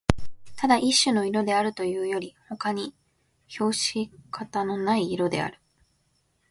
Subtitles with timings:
[0.55, 2.95] ただ一種の色であるというよりほかに
[3.47, 5.59] 評し方のない色である